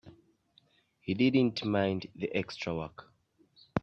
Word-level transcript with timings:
He 0.99 1.13
didn't 1.13 1.63
mind 1.63 2.07
the 2.15 2.33
extra 2.33 2.73
work. 2.75 3.11